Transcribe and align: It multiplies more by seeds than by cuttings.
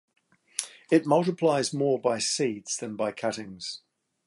It 0.89 1.05
multiplies 1.05 1.75
more 1.75 1.99
by 2.01 2.17
seeds 2.17 2.75
than 2.75 2.95
by 2.95 3.11
cuttings. 3.11 3.83